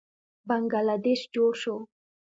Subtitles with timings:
[0.47, 1.75] بنګله دیش جوړ شو.